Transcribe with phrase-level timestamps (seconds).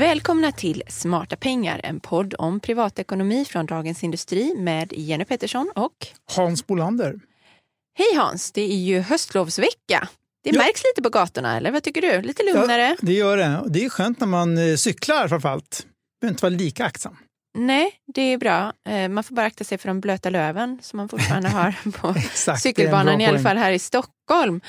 [0.00, 5.92] Välkomna till Smarta pengar, en podd om privatekonomi från Dagens Industri med Jenny Pettersson och
[6.36, 7.20] Hans Bolander.
[7.98, 10.08] Hej Hans, det är ju höstlovsvecka.
[10.44, 10.58] Det Ja.
[10.58, 12.22] märks lite på gatorna, eller vad tycker du?
[12.22, 12.82] Lite lugnare?
[12.82, 13.62] Ja, det gör det.
[13.68, 15.86] Det är skönt när man eh, cyklar framförallt.
[16.20, 17.16] behöver inte vara lika aktsam.
[17.58, 18.72] Nej, det är bra.
[18.88, 22.14] Eh, Man får bara akta sig för de blöta löven som man fortfarande har på
[22.18, 24.60] Exakt, cykelbanan, i alla fall här i Stockholm.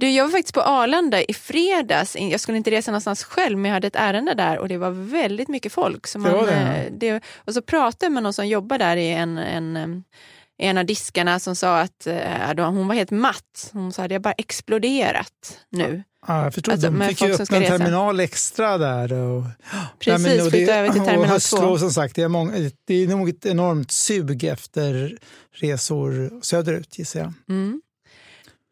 [0.00, 2.16] Du, jag var faktiskt på Arlanda i fredags.
[2.16, 4.90] Jag skulle inte resa någonstans själv, men jag hade ett ärende där och det var
[4.90, 6.06] väldigt mycket folk.
[6.06, 9.10] Så man, det, eh, det, och så pratade jag med någon som jobbar där i
[9.10, 10.04] en, en,
[10.58, 12.06] en av diskarna som sa att
[12.56, 13.70] då- hon var helt matt.
[13.72, 16.02] Hon sa att jag bara exploderat nu.
[16.26, 16.72] Ja, jag förstår.
[16.72, 19.12] Alltså, de fick ju öppna en terminal extra där.
[19.12, 19.42] Och,
[19.98, 22.94] Precis, Nej, och flytta över till terminal och höstlov, som sagt, det är, många, det
[22.94, 25.18] är nog ett enormt sug efter
[25.52, 27.32] resor söderut gissar jag.
[27.48, 27.80] Mm.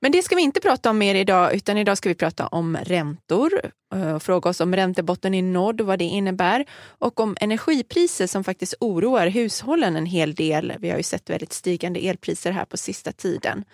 [0.07, 2.77] Men det ska vi inte prata om mer idag, utan idag ska vi prata om
[2.83, 3.61] räntor
[3.95, 6.65] eh, fråga oss om räntebotten är nådd och vad det innebär
[6.99, 10.73] och om energipriser som faktiskt oroar hushållen en hel del.
[10.79, 13.65] Vi har ju sett väldigt stigande elpriser här på sista tiden.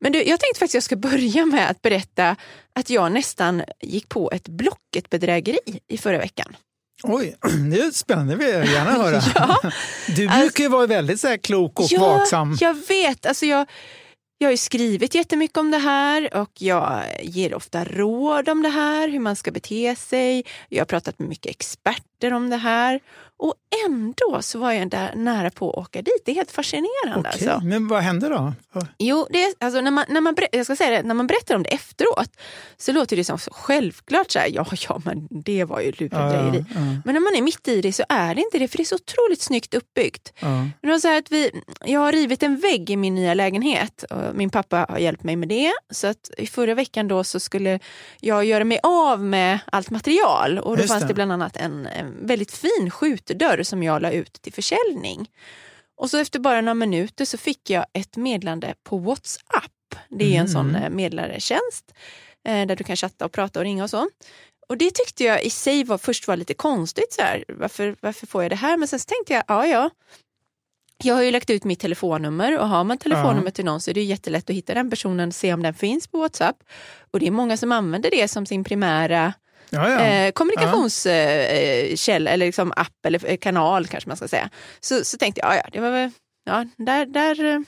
[0.00, 2.36] Men du, jag tänkte faktiskt jag ska börja med att berätta
[2.72, 5.58] att jag nästan gick på ett Blocket-bedrägeri
[5.88, 6.56] i förra veckan.
[7.02, 7.36] Oj,
[7.70, 9.22] det är spännande, vill jag gärna höra.
[9.34, 9.70] Ja.
[10.16, 12.56] Du brukar ju vara väldigt så här klok och vaksam.
[12.60, 13.26] Jag vet.
[13.26, 13.66] Alltså jag,
[14.44, 18.68] jag har ju skrivit jättemycket om det här och jag ger ofta råd om det
[18.68, 20.44] här, hur man ska bete sig.
[20.68, 23.00] Jag har pratat med mycket experter om det här.
[23.44, 23.54] Och
[23.86, 26.22] ändå så var jag där nära på att åka dit.
[26.24, 27.28] Det är helt fascinerande.
[27.34, 27.66] Okej, Alltså.
[27.66, 28.52] Men vad hände då?
[28.98, 31.54] Jo, det är, alltså när, man, när, man, jag ska säga det, när man berättar
[31.54, 32.30] om det efteråt
[32.76, 34.30] så låter det som så självklart.
[34.30, 36.64] Så här, ja, ja, men det var ju lurendrejeri.
[36.68, 38.76] Ja, ja, Men när man är mitt i det så är det inte det, för
[38.76, 40.32] det är så otroligt snyggt uppbyggt.
[40.40, 44.02] Men det var så att vi, jag har rivit en vägg i min nya lägenhet.
[44.10, 45.72] Och min pappa har hjälpt mig med det.
[45.90, 47.78] Så att i förra veckan då så skulle
[48.20, 50.58] jag göra mig av med allt material.
[50.58, 51.14] Och då Just fanns det.
[51.14, 52.90] bland annat en, en väldigt fin
[53.34, 55.30] skjutdörr som jag la ut till försäljning.
[55.96, 59.70] Och så efter bara några minuter så fick jag ett meddelande på WhatsApp.
[60.10, 60.48] Det är en Mm.
[60.48, 61.94] sån eh, meddelartjänst
[62.48, 64.08] eh, där du kan chatta och prata och ringa och så.
[64.68, 67.12] Och det tyckte jag i sig var, först var lite konstigt.
[67.12, 67.44] Så här.
[67.48, 68.76] Varför, varför får jag det här?
[68.76, 69.90] Men sen så tänkte jag, ja ja.
[71.04, 73.94] Jag har ju lagt ut mitt telefonnummer och har man telefonnummer till någon så är
[73.94, 76.56] det jättelätt att hitta den personen, se om den finns på WhatsApp.
[77.10, 79.32] Och det är många som använder det som sin primära
[79.70, 80.00] Ja, ja.
[80.00, 84.50] eh, kommunikationskälla eller liksom app eller eh, kanal kanske man ska säga.
[84.80, 86.10] Så, så tänkte jag, ja, det var väl,
[86.44, 87.60] ja, där, där, eh,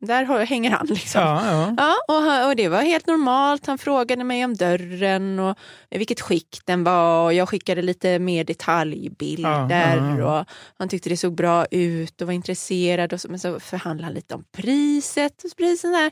[0.00, 1.20] där hänger han liksom.
[1.20, 1.74] ja, ja.
[1.76, 3.66] Ja, och, och det var helt normalt.
[3.66, 5.58] Han frågade mig om dörren och
[5.90, 7.24] vilket skick den var.
[7.24, 10.16] Och jag skickade lite mer detaljbilder.
[10.18, 10.40] Ja.
[10.40, 10.46] Och
[10.78, 13.12] han tyckte det såg bra ut och var intresserad.
[13.12, 15.44] Och så, men så förhandlade han lite om priset.
[15.44, 16.10] Och precis där,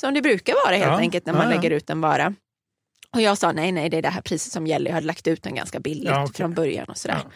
[0.00, 2.34] som det brukar vara helt enkelt när man lägger ut en vara.
[3.14, 4.86] Och jag sa nej, nej, det är det här priset som gäller.
[4.90, 6.34] Jag hade lagt ut den ganska billigt Ja, okej.
[6.34, 7.20] från början och sådär.
[7.24, 7.30] Ja.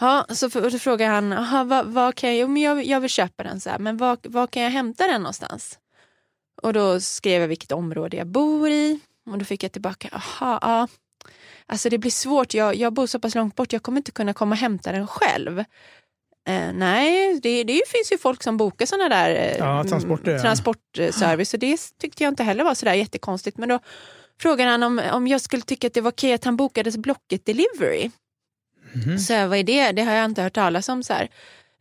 [0.00, 3.00] Ja, så, för, så frågar han, "Aha, vad, vad kan jag, jo, men jag, jag
[3.00, 5.78] vill köpa den, så här, men var, var kan jag hämta den någonstans?
[6.62, 9.00] Och då skrev jag vilket område jag bor i
[9.30, 10.88] och då fick jag tillbaka, aha, ja.
[11.66, 14.32] Alltså det blir svårt, jag, jag bor så pass långt bort, jag kommer inte kunna
[14.32, 15.58] komma och hämta den själv.
[16.48, 20.40] Eh, nej, det, det finns ju folk som bokar sådana där eh, Ja, transporter, ja.
[20.42, 23.58] transportservice och det tyckte jag inte heller var sådär jättekonstigt.
[23.58, 23.78] Men då
[24.40, 27.46] frågade han om, om jag skulle tycka att det var okej att han bokade Blocket
[27.46, 28.10] Delivery.
[28.92, 29.18] Mhm.
[29.18, 29.92] Så jag, vad är det?
[29.92, 31.02] Det har jag inte hört talas om.
[31.02, 31.28] Så här.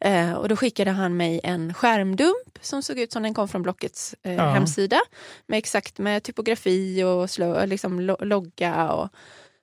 [0.02, 3.62] Eh, och då skickade han mig en skärmdump som såg ut som den kom från
[3.64, 4.50] Blockets eh, Ja.
[4.50, 5.00] hemsida.
[5.48, 9.10] Med exakt med typografi och slå, liksom lo, logga och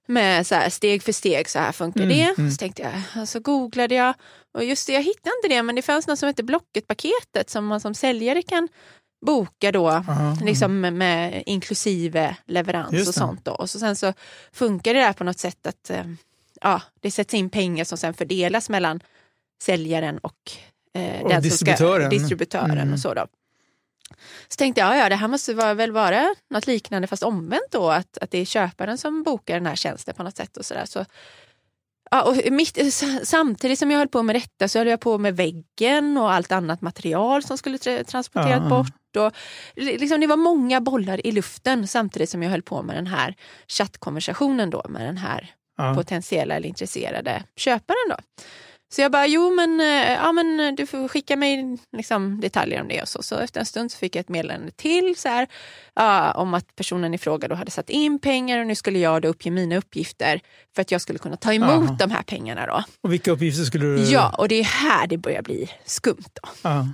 [0.08, 2.34] med så här, steg för steg, så här funkar Mm, det.
[2.38, 2.50] mm.
[2.50, 4.14] Så tänkte jag, så googlade jag
[4.54, 7.66] och just det, jag hittade inte det men det fanns något som heter Blocket-paketet som
[7.66, 8.68] man som säljare kan
[9.26, 13.44] boka då Ja, liksom med, med inklusive leverans och sånt.
[13.44, 13.52] Då.
[13.52, 14.12] Och så sen så
[14.52, 16.04] funkar det där på något sätt att eh,
[16.60, 19.00] ja, det sätts in pengar som sen fördelas mellan
[19.62, 20.52] säljaren och,
[20.94, 22.10] eh, Och distributören.
[22.10, 22.92] Ska, distributören Mm.
[22.92, 23.26] och så då.
[24.48, 27.70] Så tänkte jag, ja, ja det här måste vara, väl vara något liknande fast omvänt
[27.70, 30.56] då, att, att det är köparen som bokar den här tjänsten på något sätt.
[30.56, 30.84] och så där.
[30.86, 31.04] Så,
[32.12, 32.78] ja, och mitt,
[33.22, 36.52] Samtidigt som jag höll på med detta så höll jag på med väggen och allt
[36.52, 38.68] annat material som skulle tra- transporteras Ja.
[38.68, 39.16] bort.
[39.16, 39.32] Och,
[39.76, 43.06] li- liksom, det var många bollar i luften samtidigt som jag höll på med den
[43.06, 43.34] här
[43.68, 45.94] chattkonversationen då med den här ja.
[45.94, 48.08] potentiella eller intresserade köparen.
[48.08, 48.16] Då.
[48.92, 52.88] Så jag bara, jo men, eh, ja, men du får skicka mig liksom, detaljer om
[52.88, 53.02] det.
[53.02, 53.22] Och så.
[53.22, 55.48] så efter en stund så fick jag ett meddelande till så här,
[55.94, 59.22] ja, om att personen i fråga då hade satt in pengar och nu skulle jag
[59.22, 60.40] då uppge mina uppgifter
[60.74, 61.96] för att jag skulle kunna ta emot Aha.
[61.98, 62.66] de här pengarna.
[62.66, 62.84] Då.
[63.00, 64.02] Och vilka uppgifter skulle du...
[64.02, 66.30] Ja, och det är här det börjar bli skumt.
[66.42, 66.48] Då.
[66.62, 66.88] Ja.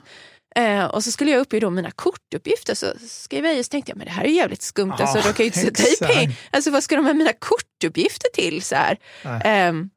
[0.63, 3.69] Eh, och så skulle jag uppge då mina kortuppgifter så skrev jag i och så
[3.69, 4.95] tänkte jag men det här är jävligt skumt.
[4.99, 6.37] Ja, alltså, de kan ju inte sätta i pengar.
[6.51, 8.63] Alltså vad ska de med mina kortuppgifter till?
[8.63, 8.99] Så här?
[9.25, 9.89] Nej.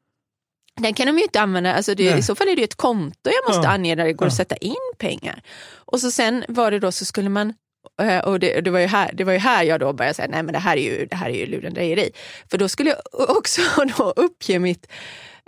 [0.80, 3.30] Den kan de ju inte använda, alltså det, i så fall är det ett konto
[3.30, 3.72] jag måste Ja.
[3.72, 4.36] ange där det går att Ja.
[4.36, 5.42] sätta in pengar.
[5.74, 7.54] Och så sen var det då så skulle man
[8.02, 10.28] eh, och det, det, var ju här, det var ju här jag då började säga,
[10.30, 12.10] nej men det här är ju, det här är ju lurendrejeri.
[12.50, 13.60] För då skulle jag också
[13.98, 14.86] då uppge mitt,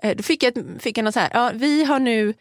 [0.03, 2.35] eh, då fick jag, fick jag något så här, ja, vi har nu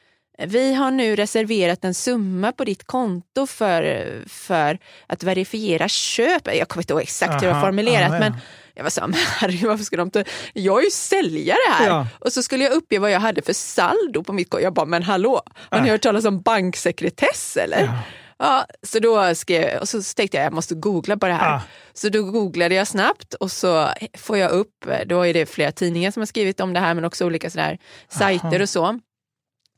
[0.48, 6.56] vi har nu reserverat en summa på ditt konto för, för att verifiera köp.
[6.56, 8.20] Jag kommer inte ihåg exakt hur Aha, formulerat aha, ja.
[8.20, 8.34] men
[8.76, 9.10] jag var så här,
[9.40, 10.24] herregud varför ska de ta...
[10.54, 11.88] Jag är ju säljare här.
[11.88, 12.08] Ja.
[12.20, 14.64] Och så skulle jag uppge vad jag hade för saldo på mitt konto.
[14.64, 15.94] Jag bara, men hallå, har ni Ja.
[15.94, 17.82] hört talas om banksekretess eller?
[17.84, 18.00] Ja.
[18.38, 21.56] Ja, så då skrev jag, och så tänkte jag jag måste googla på det här.
[21.56, 21.62] Ah.
[21.94, 26.12] Så då googlade jag snabbt och så får jag upp, då är det flera tidningar
[26.12, 27.78] som har skrivit om det här men också olika sådär
[28.10, 29.00] sajter och så.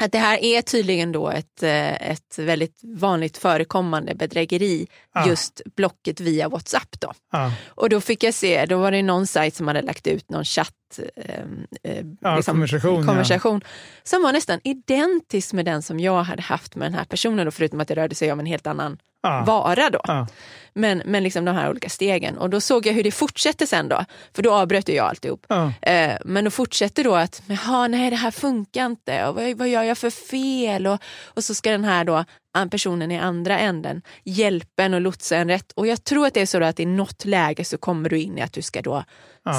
[0.04, 5.28] Att det här är tydligen då ett, eh, ett väldigt vanligt förekommande bedrägeri, Ah.
[5.28, 7.00] just blocket via WhatsApp.
[7.00, 7.14] Då.
[7.32, 7.52] Ja.
[7.68, 10.46] Och då fick jag se, då var det någon sajt som hade lagt ut någon
[10.46, 11.40] chatt eh,
[11.84, 13.06] eh, Ja, konversation, ja.
[13.08, 13.62] konversation
[14.04, 17.52] som var nästan identisk med den som jag hade haft med den här personen, då,
[17.52, 18.98] förutom att det rörde sig om en helt annan
[19.30, 19.44] Ja.
[19.48, 19.90] vara.
[19.90, 20.00] Då.
[20.04, 20.28] Ja.
[20.74, 22.38] Men, men liksom de här olika stegen.
[22.38, 25.46] Och då såg jag hur det fortsätter sen då, för då avbröt jag alltihop.
[25.50, 25.72] Ja.
[25.82, 29.68] Eh, men då fortsätter då att, jaha nej det här funkar inte och vad, vad
[29.68, 30.88] gör jag för fel?
[30.88, 32.26] Och, och så ska den här då,
[32.72, 35.72] personen i andra änden hjälpa en och lotsa en rätt.
[35.72, 38.38] Och jag tror att det är så att i något läge så kommer du in
[38.38, 39.04] i att du ska då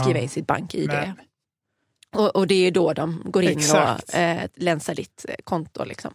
[0.02, 0.88] skriva in sitt bank-id.
[0.88, 1.16] Men-
[2.14, 4.08] Och, och det är då de går in Exakt.
[4.08, 5.84] och eh, länsar ditt eh, konto.
[5.84, 6.14] Liksom.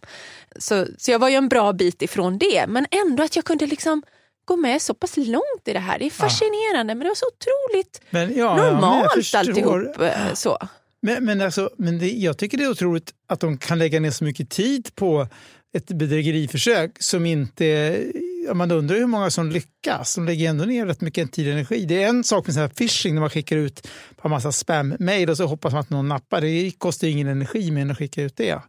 [0.58, 3.66] Så, så jag var ju en bra bit ifrån det, men ändå att jag kunde
[3.66, 4.02] liksom
[4.44, 5.98] gå med så pass långt i det här.
[5.98, 9.38] Det är fascinerande, men det var så otroligt Men, ja, ja, normalt förstår.
[9.38, 10.00] alltihop.
[10.00, 10.58] eh, Så.
[11.02, 14.10] Men, men, alltså, men det, jag tycker det är otroligt att de kan lägga ner
[14.10, 15.26] så mycket tid på
[15.74, 17.98] ett bedrägeriförsök som inte...
[18.46, 20.14] Ja, man undrar hur många som lyckas.
[20.14, 21.84] De lägger ändå ner rätt mycket tid och energi.
[21.84, 23.88] Det är en sak med så här phishing när man skickar ut
[24.22, 26.40] en massa spam-mail och så hoppas man att någon nappar.
[26.40, 28.62] Det kostar ingen energi mer än att skicka ut det.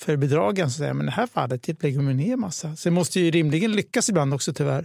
[0.00, 2.76] För bedragen så säger men i det här fallet det lägger man ner massa.
[2.76, 4.84] Så det måste ju rimligen lyckas ibland också tyvärr.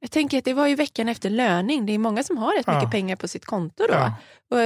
[0.00, 1.86] Jag tänker att det var ju veckan efter löning.
[1.86, 2.74] Det är många som har rätt Ja.
[2.78, 3.94] mycket pengar på sitt konto då.
[3.94, 4.14] Ja.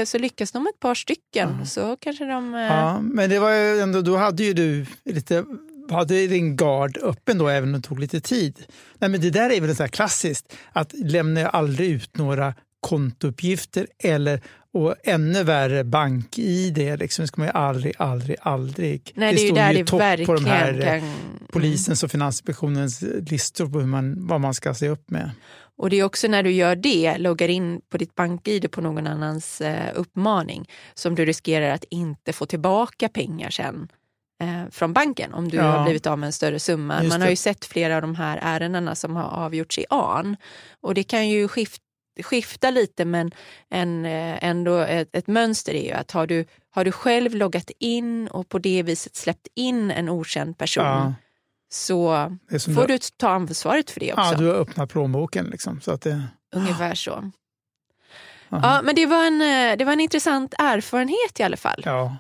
[0.01, 2.55] Och så lyckas de ett par stycken så kanske de...
[2.55, 5.45] eh, Ja, men det var ju ändå, då hade ju du lite
[5.91, 8.67] hade din gard öppen då även om det tog lite tid.
[8.99, 13.87] Nej, men det där är väl så här klassiskt att lämna aldrig ut några kontouppgifter
[13.99, 14.41] eller
[14.73, 16.99] och ännu värre bank-id.
[16.99, 19.13] Liksom, det ska man ju aldrig, aldrig, aldrig.
[19.15, 21.13] Nej, det, ju står där ju det topp på de här kan...
[21.53, 25.31] polisens och Finansinspektionens listor på hur man, vad man ska se upp med.
[25.79, 29.07] Och det är också när du gör det, loggar in på ditt bank-id på någon
[29.07, 33.89] annans eh, uppmaning, som du riskerar att inte få tillbaka pengar sen
[34.43, 35.63] eh, från banken om du Ja.
[35.63, 37.03] har blivit av med en större summa.
[37.03, 37.33] Just Man har det.
[37.33, 40.37] ju sett flera av de här ärendena som har avgjorts i AN.
[40.81, 41.83] Och det kan ju skifta
[42.23, 43.33] skifta lite men
[43.71, 47.71] en, eh, ändå ett, ett mönster är ju att har du, har du själv loggat
[47.79, 51.15] in och på det viset släppt in en okänd person Ja,
[51.71, 52.15] så
[52.75, 54.25] får du, du ta ansvaret för det också.
[54.25, 55.47] ja, du har öppnat plånboken.
[55.47, 56.23] Liksom, så att det,
[56.55, 57.31] Ungefär så.
[58.51, 58.75] Aha.
[58.77, 61.83] Ja, men det var, en, eh, det var en intressant erfarenhet i alla fall.
[61.85, 62.17] ja.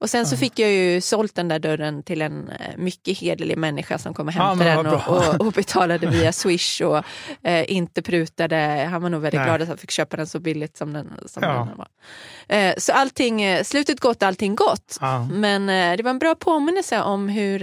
[0.00, 3.58] Och sen så fick jag ju sålt den där dörren till en eh, mycket hederlig
[3.58, 7.02] människa som kom och Ja, hämtade men den och, och, och betalade via Swish och
[7.42, 8.88] eh, inte prutade.
[8.90, 9.48] Han var nog väldigt Nej.
[9.48, 11.68] glad att han fick köpa den så billigt som den, som Ja.
[11.68, 11.88] den var.
[12.48, 14.98] Eh, så allting, eh, slutet gott, allting gott.
[15.00, 15.24] Ja.
[15.32, 17.62] Men eh, det var en bra påminnelse om hur,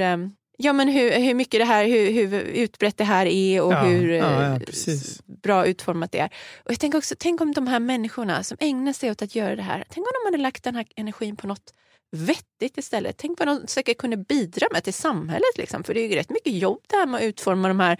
[0.57, 3.83] ja, men hur, hur mycket det här, hur, hur utbrett det här är och Ja,
[3.83, 5.21] hur eh, ja, ja, precis.
[5.43, 6.29] bra utformat det är.
[6.65, 9.55] Och jag tänker också, tänk om de här människorna som ägnar sig åt att göra
[9.55, 11.73] det här, tänk om de hade lagt den här energin på något
[12.11, 13.17] vettigt istället.
[13.17, 15.57] Tänk vad de säkert kunde bidra med till samhället.
[15.57, 15.83] Liksom.
[15.83, 17.97] För det är ju rätt mycket jobb det här med att utforma de här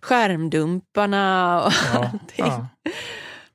[0.00, 1.62] skärmdumparna.
[1.64, 2.68] Och Ja, ja.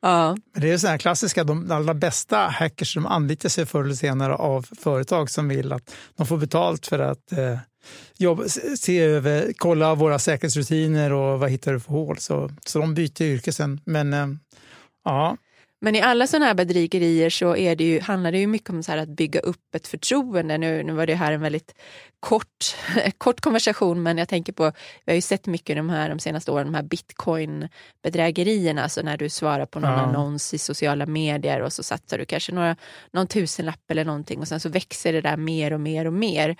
[0.01, 0.37] Ja.
[0.53, 4.35] Det är så här klassiska, de allra bästa hackers som anlitar sig förr eller senare
[4.35, 7.57] av företag som vill att de får betalt för att eh,
[8.17, 8.43] jobba,
[8.77, 12.17] se över, kolla våra säkerhetsrutiner och vad hittar du för hål.
[12.17, 13.81] Så, så de byter yrke sen.
[13.85, 14.27] Men eh,
[15.05, 15.37] ja,
[15.81, 18.83] Men i alla sådana här bedrägerier så är det ju, handlar det ju mycket om
[18.83, 20.57] så att bygga upp ett förtroende.
[20.57, 21.73] Nu, nu var det här en väldigt
[22.19, 22.75] kort,
[23.17, 24.63] kort konversation men jag tänker på,
[25.05, 28.83] vi har ju sett mycket de här de senaste åren, de här bitcoin-bedrägerierna.
[28.83, 29.97] Alltså när du svarar på någon Ja.
[29.97, 32.75] annons i sociala medier och så satsar du kanske några,
[33.13, 36.55] någon tusenlapp eller någonting och sen så växer det där mer och mer och mer.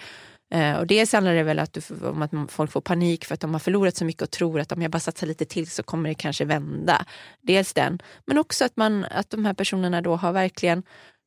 [0.52, 3.40] Eh, och dels handlar det väl att du, om att folk får panik för att
[3.40, 5.84] de har förlorat så mycket och tror att om jag bara satsar lite till så
[5.84, 7.06] kommer det kanske vända.
[7.42, 10.84] Dels den, men också att, man, att de här personerna då har verkligen,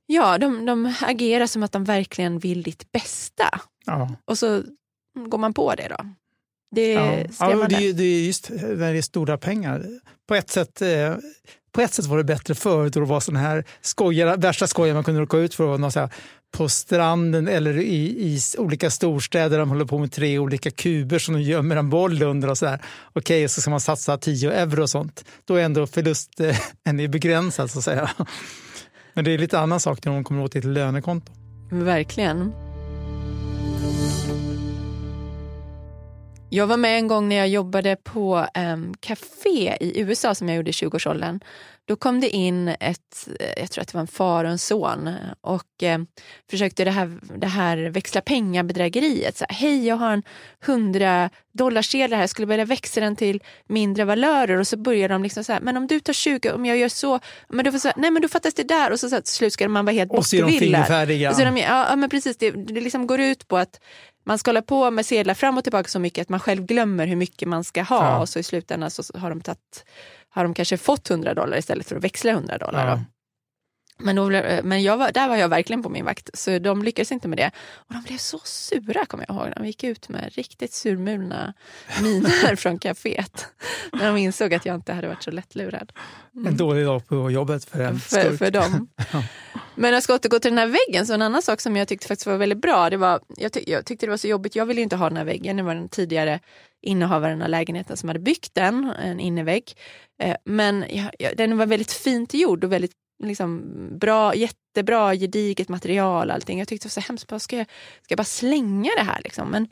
[0.06, 3.60] ja de, de agerar som att de verkligen vill ditt bästa.
[3.86, 4.10] ja.
[4.24, 4.62] Och så
[5.28, 5.96] går man på det då.
[6.74, 9.86] Det är Ja, ja, det, det är just när det är stora pengar.
[10.28, 11.16] På ett sätt, eh,
[11.72, 14.94] på ett sätt var det bättre förut då det var sådana här skojar, värsta skojar
[14.94, 16.10] man kunde råka ut för någon så här,
[16.52, 21.34] på stranden eller i, i olika storstäder de håller på med tre olika kuber som
[21.34, 22.80] de gömmer en boll under och så där.
[23.12, 25.24] Okej, så ska man satsa 10 euro och sånt.
[25.44, 26.54] Då är ändå förlusten
[27.00, 28.10] eh, begränsad så att säga.
[29.14, 31.32] Men det är lite annan sak när de kommer åt ett lönekonto.
[31.70, 32.52] Verkligen.
[36.54, 40.56] Jag var med en gång när jag jobbade på um, café i USA som jag
[40.56, 41.40] gjorde i 20-årsåldern.
[41.84, 45.10] Då kom det in ett, jag tror att det var en far och en son
[45.40, 45.98] och eh,
[46.50, 49.36] försökte det här, det här växla pengar-bedrägeriet.
[49.36, 50.22] Så Hej, jag har en
[50.66, 55.22] 100 dollarsedel här, jag skulle vilja växla den till mindre valörer och så börjar de
[55.22, 57.78] liksom så här, men om du tar 20, om jag gör så, men då, får
[57.78, 59.84] så nej men då fattas det där och så, så här, till slut ska man
[59.84, 60.44] vara helt bortvilad.
[60.44, 61.32] Och så är de fingerfärdiga.
[61.68, 63.80] Ja, ja, men precis, det, det liksom går ut på att
[64.24, 67.06] man ska hålla på med sedlar fram och tillbaka så mycket att man själv glömmer
[67.06, 68.18] hur mycket man ska ha ja.
[68.18, 69.84] och så i slutändan så har de, tatt,
[70.30, 72.88] har de kanske fått 100 dollar istället för att växla 100 dollar.
[72.88, 73.04] Ja.
[74.02, 74.30] Men, då,
[74.62, 77.38] men jag var, där var jag verkligen på min vakt, så de lyckades inte med
[77.38, 77.50] det.
[77.74, 79.52] Och de blev så sura, kommer jag ihåg.
[79.56, 81.54] De gick ut med riktigt surmulna
[82.02, 83.46] miner från kaféet.
[83.92, 85.92] När de insåg att jag inte hade varit så lättlurad.
[86.34, 86.46] Mm.
[86.46, 88.88] En dålig dag på jobbet för en för, för dem.
[89.74, 92.08] Men jag ska återgå till den här väggen, så en annan sak som jag tyckte
[92.08, 94.66] faktiskt var väldigt bra, det var, jag, tyck, jag tyckte det var så jobbigt, jag
[94.66, 96.40] ville inte ha den här väggen, det var den tidigare
[96.82, 99.72] innehavaren av lägenheten som hade byggt den, en innevägg.
[100.22, 100.84] Eh, men
[101.18, 102.92] ja, den var väldigt fint gjord och väldigt
[103.22, 103.62] liksom,
[103.98, 106.30] bra, jättebra, gediget material.
[106.30, 106.58] Allting.
[106.58, 107.66] Jag tyckte det var så hemskt, ska jag,
[108.02, 109.20] ska jag bara slänga det här?
[109.24, 109.48] Liksom?
[109.48, 109.68] Men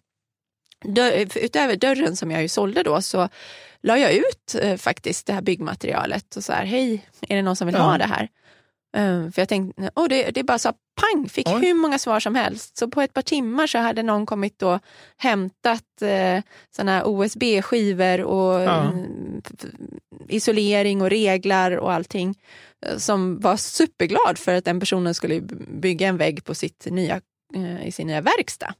[0.84, 3.28] dör, utöver dörren som jag ju sålde då så
[3.82, 7.56] la jag ut eh, faktiskt det här byggmaterialet och så här, hej, är det någon
[7.56, 7.82] som vill ja.
[7.82, 8.28] ha det här?
[8.96, 11.66] Um, för jag tänkte, oh, det, det är bara så pang, fick Oj.
[11.66, 12.76] hur många svar som helst.
[12.76, 14.78] Så på ett par timmar så hade någon kommit och
[15.16, 16.42] hämtat eh,
[16.76, 18.80] såna OSB-skivor och ja.
[18.82, 19.42] mm,
[20.28, 22.38] isolering och reglar och allting.
[22.86, 25.40] Eh, som var superglad för att den personen skulle
[25.80, 27.20] bygga en vägg på sitt nya,
[27.54, 28.74] eh, i sin nya verkstad.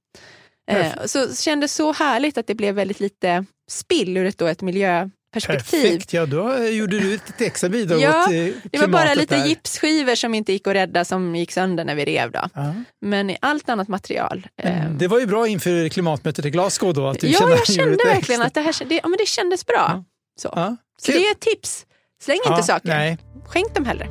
[0.70, 4.46] Eh, så det kändes så härligt att det blev väldigt lite spill ur ett, då,
[4.46, 5.82] ett miljö perspektiv.
[5.82, 8.26] Perfekt, ja då gjorde du ett extra bidrag ja,
[8.72, 9.46] Det var bara lite där.
[9.46, 12.30] gipsskivor som inte gick att rädda som gick sönder när vi rev.
[12.30, 12.48] Då.
[12.54, 12.74] Ja.
[13.00, 14.46] Men allt annat material.
[14.62, 17.06] Men det var ju bra inför klimatmötet i Glasgow då?
[17.06, 19.66] Att du ja, kände jag kände verkligen att det, här, det, ja, men det kändes
[19.66, 19.76] bra.
[19.88, 20.04] Ja.
[20.40, 21.86] Så, ja, så det är ett tips.
[22.20, 22.88] Släng inte saker.
[22.88, 23.18] Nej.
[23.46, 24.08] Skänk dem hellre.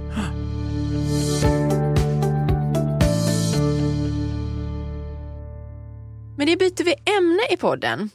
[6.38, 8.10] Men det byter vi ämne i podden.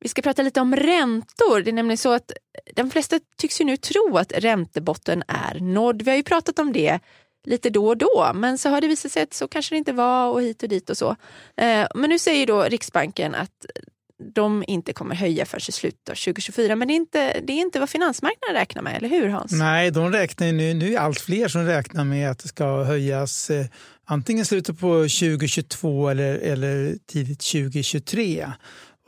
[0.00, 1.60] Vi ska prata lite om räntor.
[1.60, 2.32] Det är nämligen så att
[2.74, 6.02] de flesta tycks ju nu tro att räntebotten är nådd.
[6.02, 7.00] Vi har ju pratat om det
[7.44, 9.92] lite då och då, men så har det visat sig att så kanske det inte
[9.92, 11.16] var och hit och dit och så.
[11.56, 13.66] Eh, men nu säger då Riksbanken att
[14.34, 16.76] de inte kommer höja förrän i slutet av 2024.
[16.76, 19.52] Men det är, inte, det är inte vad finansmarknaden räknar med, eller hur Hans?
[19.52, 23.50] Nej, de räknar nu, nu är allt fler som räknar med att det ska höjas
[23.50, 23.66] eh,
[24.04, 28.46] antingen slutet på 2022 eller, eller tidigt 2023.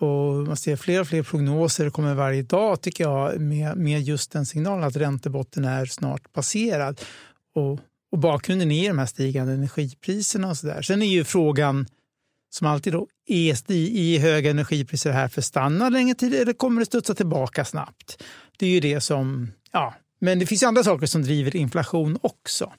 [0.01, 4.33] Och man ser fler och fler prognoser kommer varje dag tycker jag med, med just
[4.33, 7.01] den signalen att räntebotten är snart passerad.
[7.55, 7.81] Och,
[8.13, 10.83] och bakgrunden är de här stigande energipriserna och så där.
[10.83, 11.87] Sen är ju frågan
[12.55, 17.15] som alltid då, är i höga energipriser här förstannar länge tid eller kommer det studsa
[17.15, 18.23] tillbaka snabbt?
[18.59, 22.73] Det är ju det som, ja, men det finns andra saker som driver inflation också.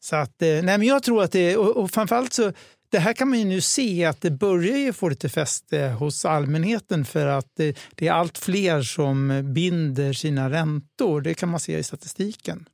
[0.00, 2.52] Så att, eh, nej men jag tror att det, och, och framförallt så
[2.90, 6.24] det här kan man ju nu se att det börjar ju få lite fäste hos
[6.24, 11.20] allmänheten för att det, det, är allt fler som binder sina räntor.
[11.20, 12.66] Det kan man se i statistiken.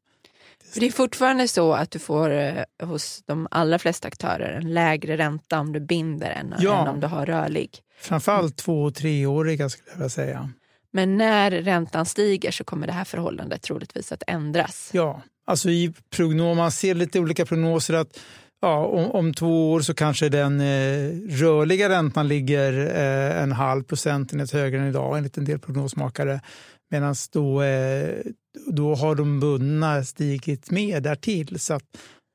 [0.72, 4.74] För det är fortfarande så att du får eh, hos de allra flesta aktörer en
[4.74, 6.82] lägre ränta om du binder än, ja.
[6.82, 7.78] än om du har rörlig.
[8.00, 10.50] Framförallt två och treåriga skulle jag vilja säga.
[10.90, 14.90] Men när räntan stiger så kommer det här förhållandet troligtvis att ändras.
[14.92, 18.20] Ja, alltså i prognos, man ser lite olika prognoser att
[18.60, 23.82] ja, om, om, två år så kanske den eh, rörliga räntan ligger eh, en halv
[23.82, 26.40] procentenhet högre än idag enligt en del prognosmakare.
[26.90, 28.18] Medan då, eh,
[28.66, 31.60] då har de bundna stigit med därtill.
[31.60, 31.84] Så att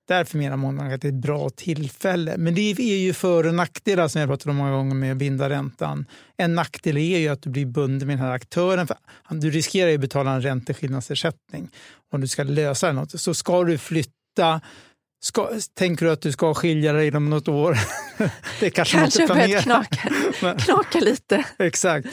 [0.08, 2.38] därför menar många att det är ett bra tillfälle.
[2.38, 5.18] Men det är ju för och nackdelar som jag pratat om många gånger med att
[5.18, 6.06] binda räntan.
[6.38, 8.88] En nackdel är ju att du blir bunden med den här aktören.
[9.30, 11.70] Du riskerar ju att betala en ränteskillnadsersättning
[12.12, 13.20] om du ska lösa något.
[13.20, 14.62] Så ska du flytta
[15.24, 17.78] Ska, tänker du att du ska skilja dig inom något år?
[18.60, 20.10] det kanske kanske börjat knaka,
[20.58, 21.46] knaka lite.
[21.60, 22.08] Exakt.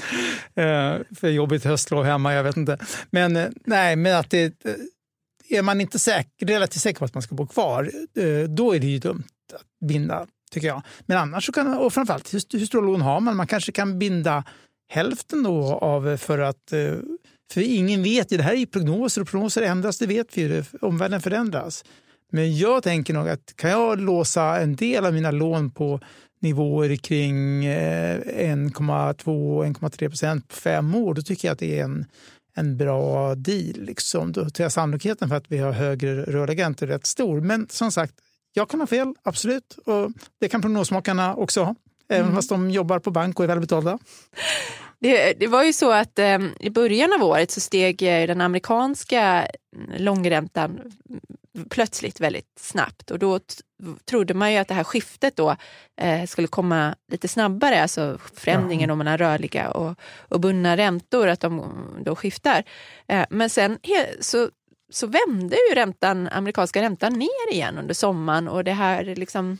[0.55, 2.79] Eh, för jobbigt höstlov hemma, jag vet inte.
[3.11, 7.15] Men eh, nej, men att det, eh, är man inte säker, relativt säker på att
[7.15, 9.25] man ska bo kvar, eh, då är det ju dumt
[9.55, 10.83] att binda, tycker jag.
[11.07, 13.37] Men annars så kan och framförallt hur, hur stora lån har man?
[13.37, 14.45] Man kanske kan binda
[14.89, 16.73] hälften då av för att
[17.53, 20.43] För ingen vet ju, det här är ju prognoser och prognoser ändras, det vet vi
[20.43, 21.85] ju, omvärlden förändras.
[22.31, 26.01] Men jag tänker nog att kan jag låsa en del av mina lån på
[26.41, 32.07] nivåer kring 1,2-1,3 procent på fem år, då tycker jag att det är en,
[32.55, 33.81] en bra deal.
[33.81, 34.33] Liksom.
[34.33, 37.41] Då tror jag sannolikheten för att vi har högre rörliga räntor rätt stor.
[37.41, 38.15] Men som sagt,
[38.53, 39.79] jag kan ha fel, absolut.
[39.85, 40.11] Och
[40.41, 41.75] det kan prognosmakarna också ha,
[42.09, 42.37] även mm.
[42.37, 43.99] fast de jobbar på bank och är välbetalda.
[44.99, 48.41] Det, det var ju så att eh, i början av året så steg eh, den
[48.41, 49.47] amerikanska
[49.97, 50.81] långräntan
[51.71, 53.41] plötsligt väldigt snabbt och då
[54.05, 55.57] trodde man ju att det här skiftet då
[56.01, 58.95] eh, skulle komma lite snabbare, alltså förändringen ja.
[58.95, 62.65] mellan rörliga och, och bundna räntor, att de då skiftar.
[63.09, 63.79] Eh, men sen
[64.21, 64.51] så,
[64.91, 69.59] så vände ju räntan, amerikanska räntan ner igen under sommaren och det här liksom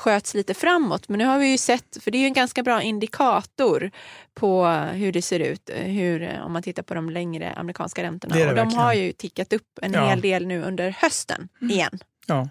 [0.00, 1.08] sköts lite framåt.
[1.08, 3.90] Men nu har vi ju sett, för det är ju en ganska bra indikator
[4.34, 8.34] på hur det ser ut, hur, om man tittar på de längre amerikanska räntorna.
[8.34, 10.08] Det det och de har ju tickat upp en ja.
[10.08, 11.70] hel del nu under hösten mm.
[11.70, 11.98] igen.
[12.26, 12.48] Ja.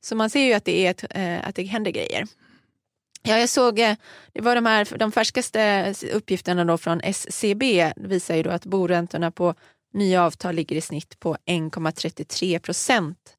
[0.00, 2.26] Så man ser ju att det, är ett, äh, att det händer grejer.
[3.22, 3.94] Ja, jag såg, eh,
[4.32, 9.30] det var de, här, de färskaste uppgifterna då från SCB visar ju då att boräntorna
[9.30, 9.54] på
[9.92, 13.35] nya avtal ligger i snitt på 1,33 procent Eh,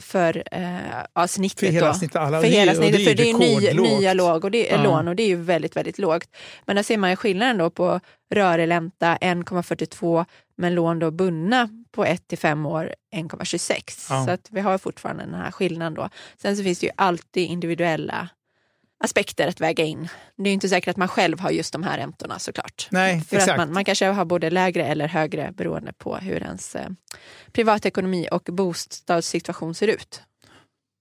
[0.00, 0.78] för eh,
[1.14, 1.60] ja, snittet.
[1.60, 4.50] För hela snittet, alla, för hela snittet, det, för det är nya, nya låg och
[4.50, 4.82] det, ja.
[4.82, 6.28] lån och det är ju väldigt, väldigt lågt.
[6.66, 8.00] Men där ser man skillnaden då på
[8.34, 10.24] rörelänta 1,42
[10.56, 14.06] men lån då bundna på 1 till 5 år 1,26.
[14.10, 14.24] Ja.
[14.26, 16.08] Så att vi har fortfarande den här skillnaden då.
[16.36, 18.28] Sen så finns det ju alltid individuella
[19.04, 20.08] aspekter att väga in.
[20.36, 22.88] Det är inte säkert att man själv har just de här räntorna såklart.
[22.90, 23.52] Nej, För exakt.
[23.52, 26.88] Att man, man kanske har både lägre eller högre beroende på hur ens eh,
[27.52, 30.22] privatekonomi och bostadssituation ser ut.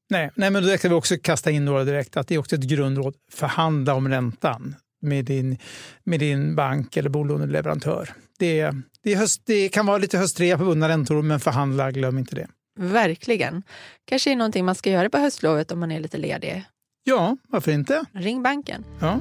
[0.10, 2.56] Nej, nej men då kan vi också kasta in några direkt att det är också
[2.56, 3.16] ett grundråd.
[3.32, 5.58] Förhandla om räntan med din,
[6.04, 8.10] med din bank eller bolåneleverantör.
[8.40, 8.72] Det,
[9.04, 12.48] det, höst, det kan vara lite höstrea på bundna räntor, men förhandla, glöm inte det.
[12.80, 13.64] Verkligen.
[14.06, 16.66] Kanske är någonting man ska göra på höstlovet om man är lite ledig
[17.06, 18.06] Ja, varför inte?
[18.14, 18.86] Ring banken.
[19.02, 19.20] Ja.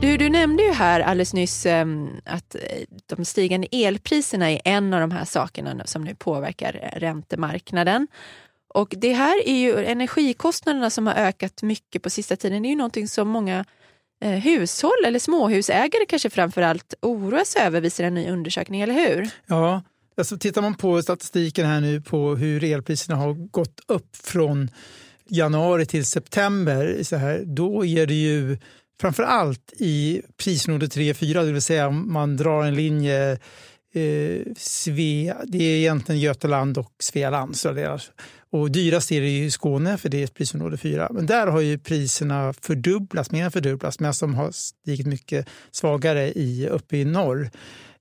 [0.00, 2.60] Du, du nämnde ju här alldeles nyss um, att eh,
[3.06, 8.08] de stigande elpriserna är en av de här sakerna som nu påverkar räntemarknaden.
[8.74, 12.62] Och det här är ju energikostnaderna som har ökat mycket på sista tiden.
[12.62, 13.64] Det är ju någonting som många
[14.20, 19.30] eh, hushåll eller småhusägare kanske framför allt oroas över visar en ny undersökning, eller hur?
[19.46, 19.82] Ja,
[20.16, 24.70] Alltså, tittar man på statistiken här nu på hur elpriserna har gått upp från
[25.28, 28.58] januari till september, så här, då är det ju
[29.00, 33.38] framför allt i prisområde 3-4, det vill säga om man drar en linje
[33.94, 37.56] eh, Svea, det är egentligen Götaland och Svealand.
[37.56, 38.02] Så det är,
[38.50, 41.08] och dyrast är det i Skåne, för det är prisområde 4.
[41.10, 46.32] Men där har ju priserna fördubblats, mer än fördubblats, medan de har stigit mycket svagare
[46.32, 47.50] i, uppe i norr.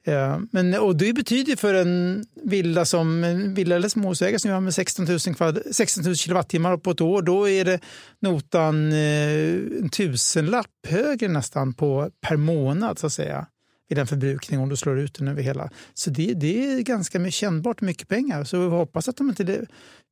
[0.08, 4.60] Ja, men, och det betyder för en villa som en villa eller småhusägare som gör
[4.60, 7.80] med 16 000, kvad, 16 000 kilowattimmar på ett år, då är det
[8.20, 13.48] notan eh, en tusenlapp högre nästan på, per månad så att säga
[13.89, 15.69] i den förbrukning om du slår ut den över hela.
[15.93, 18.43] Så det, det är ganska kännbart mycket pengar.
[18.43, 19.65] Så vi hoppas att de inte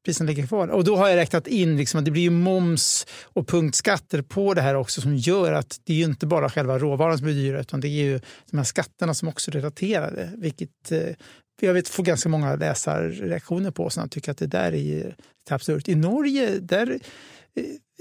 [0.06, 0.68] priserna ligger kvar.
[0.68, 4.62] Och då har jag räknat in liksom att det blir moms och punktskatter på det
[4.62, 7.82] här också som gör att det är inte bara själva råvaran som blir dyrare utan
[7.82, 8.20] det är ju
[8.52, 10.30] de här skatterna som också är relaterade.
[10.38, 11.16] Vilket eh,
[11.62, 15.88] jag vet får ganska många läsarreaktioner på som tycker att det där är lite absurt.
[15.88, 17.00] I Norge där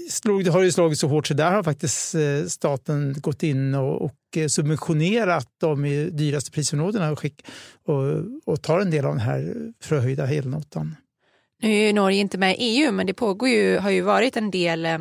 [0.09, 4.01] slog, har det slagit så hårt så där har faktiskt eh, staten gått in och,
[4.01, 4.15] och
[4.47, 7.45] subventionerat de dyraste prisområdena och, skick,
[7.85, 8.03] och,
[8.45, 10.95] och tar en del av den här förhöjda elnotan.
[11.61, 14.37] Nu är ju Norge inte med i EU men det pågår ju, har ju varit
[14.37, 14.99] en del eh,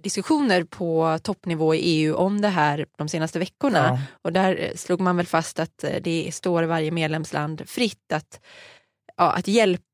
[0.00, 3.78] diskussioner på toppnivå i EU om det här de senaste veckorna.
[3.78, 3.98] Ja.
[4.22, 8.40] Och där eh, slog man väl fast att eh, det står varje medlemsland fritt att,
[9.16, 9.93] ja, att hjälpa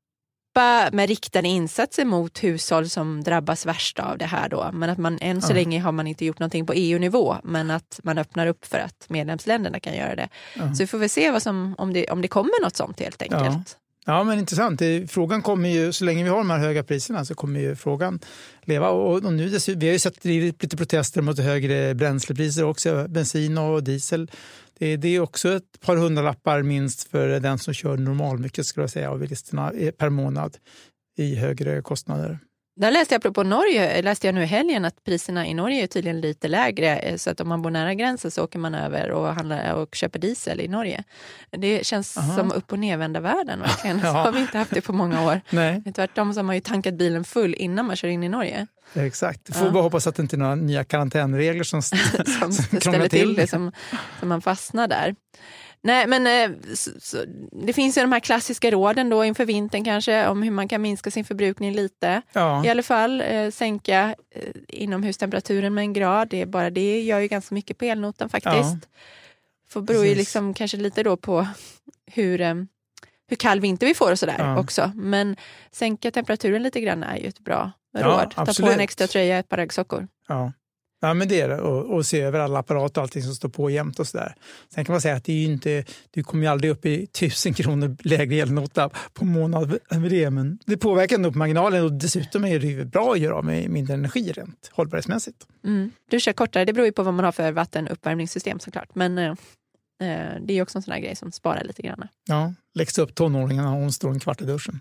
[0.91, 4.49] med riktade insatser mot hushåll som drabbas värst av det här.
[4.49, 4.69] Då.
[4.73, 5.55] Men att man än så ja.
[5.55, 9.05] länge har man inte gjort någonting på EU-nivå men att man öppnar upp för att
[9.09, 10.29] medlemsländerna kan göra det.
[10.55, 10.73] Ja.
[10.73, 13.21] Så vi får väl se vad som, om, det, om det kommer något sånt helt
[13.21, 13.77] enkelt.
[14.05, 14.81] Ja, men intressant.
[15.07, 18.19] Frågan kommer ju, så länge vi har de här höga priserna så kommer ju frågan
[18.61, 18.89] leva.
[18.89, 24.31] Och, nu, vi har ju sett lite protester mot högre bränslepriser också, bensin och diesel.
[24.81, 28.89] Eh, det, är också ett par hundralappar minst för den som kör normalmycket skulle jag
[28.89, 30.57] säga, av bilisterna eh, per månad
[31.17, 32.39] i högre kostnader.
[32.81, 35.87] Där läste jag apropå Norge, läste jag nu i helgen att priserna i Norge är
[35.87, 36.97] tydligen lite lägre.
[36.97, 39.95] eh, Så att om man bor nära gränsen så åker man över och, handlar, och
[39.95, 41.03] köper diesel i Norge.
[41.51, 42.35] Det känns Aha.
[42.37, 43.99] som upp och nervända världen verkligen.
[44.01, 44.11] Så Ja.
[44.11, 45.41] har vi inte haft det på många år.
[45.49, 48.67] Nej, Tvärtom så har man ju tankat bilen full innan man kör in i Norge.
[48.93, 49.55] exakt.
[49.55, 49.71] Får Ja.
[49.73, 51.93] bara hoppas att det inte är några nya karantänregler som, Som
[52.39, 53.35] som ställer till till.
[53.35, 53.71] det, som,
[54.19, 55.15] som man fastnar där.
[55.83, 59.83] Nej, men eh, så, så, det finns ju de här klassiska råden då inför vintern
[59.83, 62.21] kanske om hur man kan minska sin förbrukning lite.
[62.33, 66.27] Ja, I alla fall eh, sänka eh, inomhustemperaturen med en grad.
[66.29, 68.55] Det, är bara det gör ju ganska mycket på elnotan faktiskt.
[68.55, 68.77] Ja,
[69.69, 71.47] För beror ju liksom kanske lite då på
[72.05, 72.55] hur, eh,
[73.27, 74.59] hur kall vinter vi får och sådär Ja.
[74.59, 74.91] också.
[74.95, 75.35] Men
[75.71, 78.33] sänka temperaturen lite grann är ju ett bra råd.
[78.35, 80.07] Ta på en extra tröja, ett par raggsockor.
[80.27, 80.51] ja.
[81.01, 81.61] Ja, men det är det.
[81.61, 84.35] Och, och se över alla apparater och allting som står på jämt och sådär.
[84.73, 87.53] Sen kan man säga att det är inte, du kommer ju aldrig upp i tusen
[87.53, 92.45] kronor lägre elnota på månad över det, men det påverkar ändå på marginalen och dessutom
[92.45, 95.47] är det ju bra att göra av med mindre energi rent hållbarhetsmässigt.
[95.63, 95.91] Mm.
[96.11, 98.95] Duscha kortare, det beror ju på vad man har för vattenuppvärmningssystem såklart.
[98.95, 99.29] Men eh,
[100.01, 102.07] eh, det är ju också en sån här grej som sparar lite grann.
[102.27, 104.79] Ja, läxa upp tonåringarna och hon står en kvart i duschen.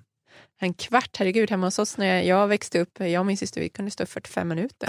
[0.60, 3.60] En kvart, herregud, hemma hos oss när jag, jag växte upp, jag och min syster,
[3.60, 4.88] vi kunde stå 45 minuter.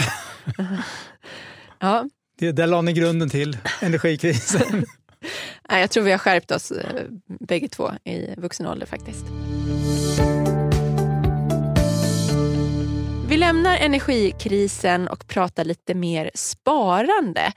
[1.80, 4.86] ja, Det, där la ni grunden till energikrisen.
[5.70, 7.04] nej, jag tror vi har skärpt oss eh,
[7.40, 9.26] bägge två i vuxen ålder faktiskt.
[13.32, 17.54] Vi lämnar energikrisen och pratar lite mer sparande.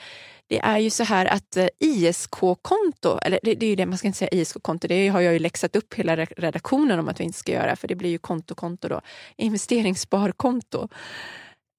[0.48, 3.98] Det är ju så här att eh, ISK-konto, eller det, det är ju det, man
[3.98, 7.24] ska inte säga ISK-konto, det har jag ju läxat upp hela redaktionen om att vi
[7.24, 9.00] inte ska göra, för det blir ju kontokonto då.
[9.36, 10.88] Investeringssparkonto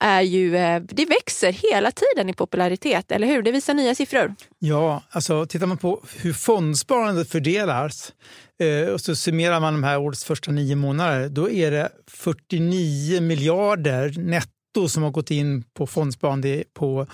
[0.03, 3.43] är ju, eh, det växer hela tiden i popularitet, eller hur?
[3.43, 4.35] Det visar nya siffror.
[4.59, 8.13] Ja, alltså tittar man på hur fondsparandet fördelas
[8.59, 13.21] eh, och så summerar man de här årets första nio månader, då är det 49
[13.21, 14.54] miljarder netto
[14.89, 17.07] som har gått in på fondsparande på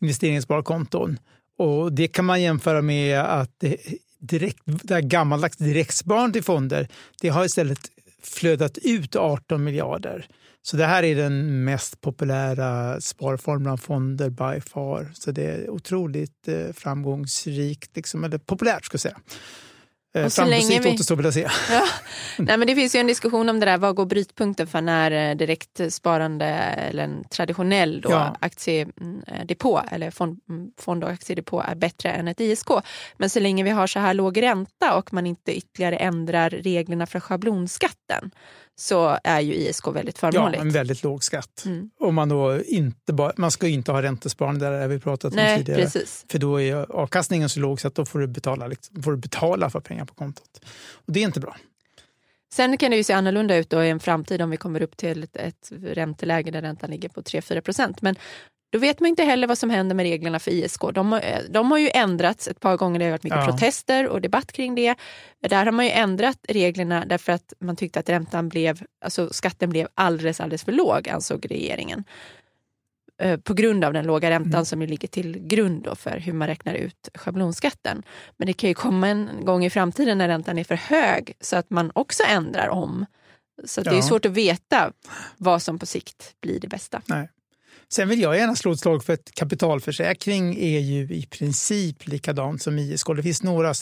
[0.00, 1.18] investeringssparkonton.
[1.58, 3.76] Och det kan man jämföra med att det,
[4.18, 6.88] direkt, det här gammaldags direktsparande till fonder,
[7.20, 7.80] det har istället
[8.22, 10.26] flödat ut 18 miljarder.
[10.62, 15.10] Så det här är den mest populära sparformen av fonder by far.
[15.14, 19.20] Så det är otroligt eh, framgångsrikt, liksom, eller populärt ska jag säga.
[20.18, 21.48] Eh, Och Framgångsrikt vi- återstår väl att se.
[21.70, 21.84] Ja.
[22.38, 25.10] Nej, men det finns ju en diskussion om det där, vad går brytpunkten för när
[25.30, 28.36] eh, direktsparande eller en traditionell då, Ja.
[28.40, 32.68] aktiedepå eller fond, mm, fond och aktiedepå är bättre än ett ISK.
[33.16, 37.06] Men så länge vi har så här låg ränta och man inte ytterligare ändrar reglerna
[37.06, 38.30] för schablonskatten
[38.80, 40.60] så är ju ISK väldigt Ja, förmånligt.
[40.62, 41.62] en väldigt låg skatt.
[41.66, 41.90] Mm.
[42.00, 45.36] Om man, då inte bara, man ska inte ha räntesparande, där har vi pratat om
[45.36, 45.82] Nej, tidigare.
[45.82, 46.24] precis.
[46.30, 49.16] För då är avkastningen så låg så att då får du betala, liksom, får du
[49.16, 50.60] betala för pengar på kontot.
[50.92, 51.56] Och det är inte bra.
[52.52, 54.96] Sen kan det ju se annorlunda ut då i en framtid om vi kommer upp
[54.96, 58.02] till ett, ett ränteläge där räntan ligger på 3-4 procent.
[58.02, 58.16] Men
[58.70, 60.80] då vet man inte heller vad som händer med reglerna för ISK.
[60.94, 63.46] De, har- de har ju ändrats ett par gånger, det har varit mycket Ja.
[63.46, 64.94] protester och debatt kring det.
[65.48, 69.70] Där har man ju ändrat reglerna därför att man tyckte att räntan blev, alltså skatten
[69.70, 72.04] blev alldeles, alldeles för låg, ansåg regeringen.
[73.22, 74.64] Eh, På grund av den låga räntan Mm.
[74.64, 78.02] som ju ligger till grund för hur man räknar ut schablonskatten.
[78.36, 81.56] Men det kan ju komma en gång i framtiden när räntan är för hög så
[81.56, 83.06] att man också ändrar om.
[83.64, 84.02] Så att det är Ja.
[84.02, 84.92] svårt att veta
[85.36, 87.02] vad som på sikt blir det bästa.
[87.92, 92.62] Sen vill jag gärna slå ett slag för att kapitalförsäkring är ju i princip likadant
[92.62, 93.06] som ISK.
[93.16, 93.74] Det finns några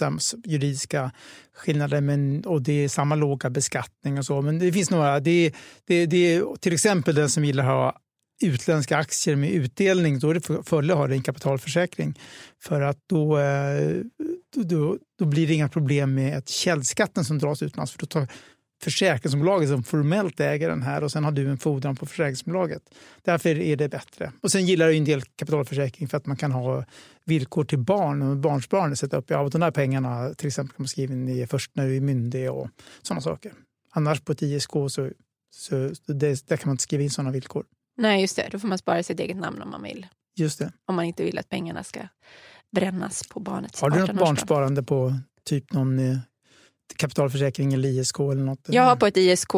[0.45, 1.11] juridiska
[1.55, 4.43] skillnader men, och det är samma låga beskattning och så.
[4.43, 5.21] Men det finns några.
[5.21, 5.53] Det,
[5.87, 8.01] det, det är till exempel den som gillar att ha
[8.43, 12.19] utländska aktier med utdelning, då är det fördel att ha en kapitalförsäkring.
[12.63, 13.97] För att då, eh,
[14.55, 17.93] då, då, då blir det inga problem med att källskatten som dras utomlands.
[17.93, 18.29] För då tar
[18.83, 22.83] försäkringsbolaget som formellt äger den här och sen har du en fordran på försäkringsbolaget.
[23.23, 24.33] Därför är det bättre.
[24.41, 26.85] Och sen gillar jag en del kapitalförsäkring för att man kan ha
[27.25, 28.97] villkor till barn och barnsparande.
[28.97, 31.97] Sätta upp, ja, de där pengarna till exempel kan man skriva in först när du
[31.97, 32.69] är myndig och
[33.03, 33.53] sådana saker.
[33.93, 35.11] Annars på ett ISK så,
[35.55, 37.65] så, det, där kan man inte skriva in sådana villkor.
[37.97, 38.49] Nej, just det.
[38.51, 40.07] Då får man spara sitt eget namn om man vill.
[40.37, 40.73] Just det.
[40.87, 42.01] Om man inte vill att pengarna ska
[42.73, 44.19] brännas på barnets Har du något 18-årsdag.
[44.19, 46.19] barnsparande på typ någon eh,
[46.97, 48.61] kapitalförsäkring eller ISK eller något?
[48.69, 49.51] Jag har på ett ISK,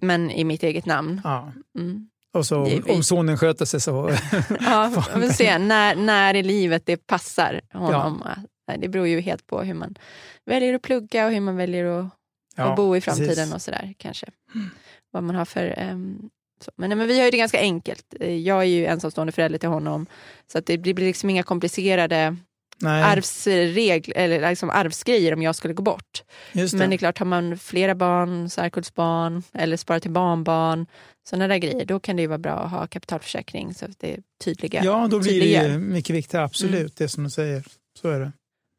[0.00, 1.20] men i mitt eget namn.
[1.24, 1.52] Ja.
[1.78, 2.08] Mm.
[2.32, 4.10] Och så vi- om sonen sköter sig så...
[4.60, 8.22] Ja, vill se när, när i livet det passar honom.
[8.68, 9.94] Nej, Det beror ju helt på hur man
[10.46, 12.06] väljer att plugga och hur man väljer att,
[12.56, 13.54] Ja, att bo i framtiden precis.
[13.54, 14.26] och sådär kanske.
[15.10, 15.74] Vad man har för...
[16.64, 16.70] så.
[16.76, 18.14] Men, nej, men vi har ju det ganska enkelt.
[18.20, 20.06] Jag är ju ensamstående förälder till honom.
[20.52, 22.36] Så att det blir liksom inga komplicerade
[22.86, 26.22] arvsregl, eller liksom arvsgrejer om jag skulle gå bort.
[26.52, 26.72] Det.
[26.72, 30.86] Men det är klart, har man flera barn, särkullsbarn eller sparar till barnbarn,
[31.28, 34.12] sådana där grejer, då kan det ju vara bra att ha kapitalförsäkring så att det
[34.14, 34.84] är tydliga.
[34.84, 35.68] Ja, då blir det tydliggör.
[35.68, 36.90] ju mycket viktigare, absolut, Mm.
[36.96, 37.64] det som du säger.
[38.00, 38.32] Så är det.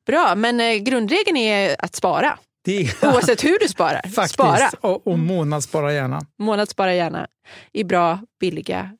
[0.08, 2.39] Bra, men eh, grundregeln är att spara.
[2.65, 4.02] det är Oavsett hur du sparar.
[4.10, 4.70] faktiskt, Spara.
[4.82, 6.26] och, och månadsspara gärna.
[6.39, 7.28] Månadsspara gärna
[7.74, 8.98] i bra, billiga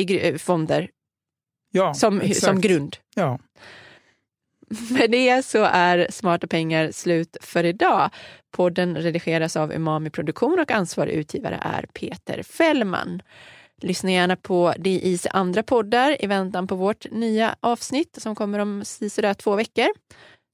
[0.00, 0.88] i eh, fonder
[1.72, 2.44] Ja, som, exakt.
[2.44, 2.96] som grund.
[3.14, 3.38] Ja.
[4.90, 8.10] Med det så är Smarta pengar slut för idag.
[8.50, 13.22] Podden redigeras av Umami Produktion och ansvarig utgivare är Peter Fällman.
[13.82, 18.84] Lyssna gärna på DIs andra poddar i väntan på vårt nya avsnitt som kommer om
[18.84, 19.88] sisådär två veckor.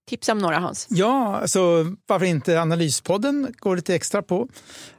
[0.08, 0.86] Tipsa om några Hans.
[0.90, 1.60] Ja, alltså
[2.06, 4.48] varför inte Analyspodden går lite extra på.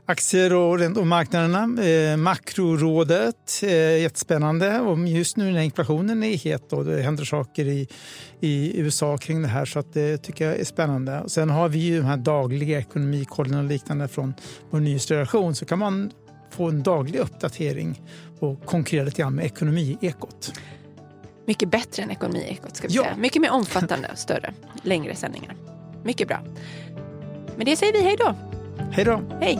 [0.06, 1.84] Aktier och, och marknaderna.
[1.84, 4.80] Eh, makrorådet, eh, jättespännande.
[4.80, 7.88] Och just nu när inflationen är het och det händer saker i,
[8.40, 11.20] i USA kring det här så att det tycker jag är spännande.
[11.20, 14.34] Och sen har vi ju de här dagliga ekonomikollen och liknande från
[14.70, 16.12] vår nyhetsredaktion så kan man
[16.52, 18.02] få en daglig uppdatering
[18.40, 20.54] och konkurrera lite grann med ekonomiekot.
[21.46, 23.04] Mycket bättre än Ekonomiekot ska vi Ja.
[23.04, 23.16] säga.
[23.16, 24.54] Mycket mer omfattande större.
[24.84, 25.56] Längre sändningar.
[26.04, 26.40] Mycket bra.
[27.56, 28.36] Med det säger vi hej då.
[28.92, 29.22] Hej då!
[29.42, 29.60] Hej!